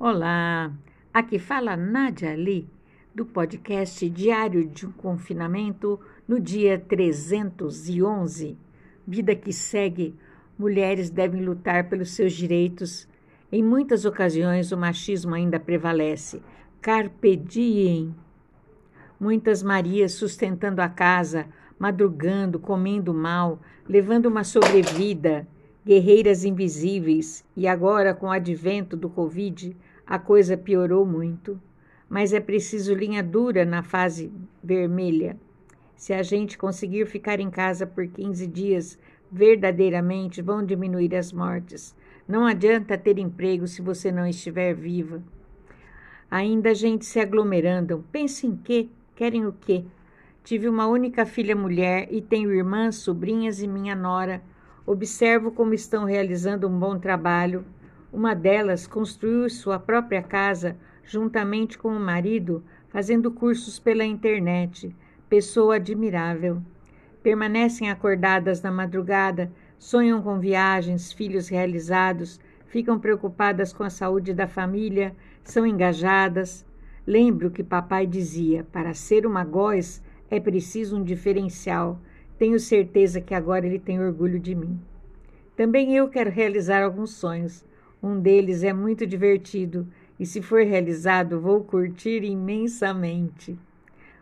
[0.00, 0.72] Olá,
[1.12, 2.70] aqui fala Nádia Ali,
[3.12, 8.56] do podcast Diário de um Confinamento, no dia 311.
[9.04, 10.14] Vida que segue,
[10.56, 13.08] mulheres devem lutar pelos seus direitos.
[13.50, 16.40] Em muitas ocasiões, o machismo ainda prevalece.
[16.80, 18.14] Carpe diem.
[19.18, 23.58] Muitas Marias sustentando a casa, madrugando, comendo mal,
[23.88, 25.44] levando uma sobrevida
[25.88, 29.74] guerreiras invisíveis, e agora, com o advento do Covid,
[30.06, 31.58] a coisa piorou muito.
[32.10, 34.30] Mas é preciso linha dura na fase
[34.62, 35.38] vermelha.
[35.96, 38.98] Se a gente conseguir ficar em casa por 15 dias,
[39.32, 41.96] verdadeiramente vão diminuir as mortes.
[42.28, 45.22] Não adianta ter emprego se você não estiver viva.
[46.30, 48.04] Ainda a gente se aglomerando.
[48.12, 48.90] Pense em quê?
[49.16, 49.86] Querem o quê?
[50.44, 54.42] Tive uma única filha mulher e tenho irmãs, sobrinhas e minha nora
[54.90, 57.62] Observo como estão realizando um bom trabalho.
[58.10, 64.96] Uma delas construiu sua própria casa juntamente com o marido, fazendo cursos pela internet.
[65.28, 66.62] Pessoa admirável.
[67.22, 74.48] Permanecem acordadas na madrugada, sonham com viagens, filhos realizados, ficam preocupadas com a saúde da
[74.48, 75.14] família,
[75.44, 76.64] são engajadas.
[77.06, 82.00] Lembro que papai dizia: para ser uma góis é preciso um diferencial.
[82.38, 84.80] Tenho certeza que agora ele tem orgulho de mim.
[85.56, 87.64] Também eu quero realizar alguns sonhos.
[88.00, 89.88] Um deles é muito divertido
[90.20, 93.58] e, se for realizado, vou curtir imensamente.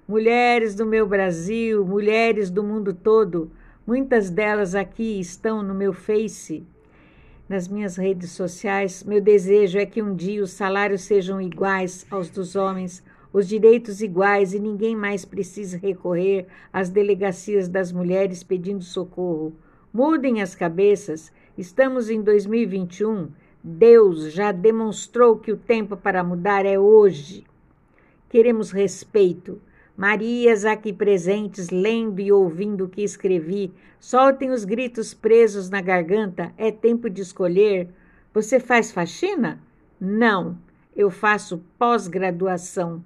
[0.09, 3.51] Mulheres do meu Brasil, mulheres do mundo todo,
[3.87, 6.65] muitas delas aqui estão no meu Face,
[7.47, 9.05] nas minhas redes sociais.
[9.05, 13.05] Meu desejo é que um dia os salários sejam iguais aos dos homens,
[13.37, 19.55] os direitos iguais e ninguém mais precise recorrer às delegacias das mulheres pedindo socorro.
[19.93, 21.31] Mudem as cabeças.
[21.59, 23.29] Estamos em 2021.
[23.63, 27.45] Deus já demonstrou que o tempo para mudar é hoje.
[28.31, 29.61] Queremos respeito.
[29.95, 33.71] Marias aqui presentes, lendo e ouvindo o que escrevi,
[34.01, 36.55] soltem os gritos presos na garganta.
[36.57, 37.91] É tempo de escolher.
[38.33, 39.61] Você faz faxina?
[40.01, 40.57] Não,
[40.97, 43.05] eu faço pós-graduação.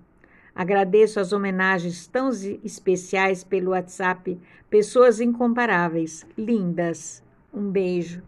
[0.60, 2.28] Agradeço as homenagens tão
[2.62, 4.38] especiais pelo WhatsApp,
[4.68, 7.24] pessoas incomparáveis, lindas.
[7.50, 8.22] Um beijo.